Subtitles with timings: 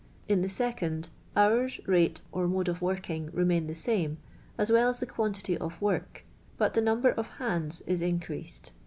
[0.27, 4.17] In the second, hours, rate, or mode of working remain the same,
[4.57, 6.25] as well as the quantity of work,
[6.57, 8.71] but the number of hands it increased.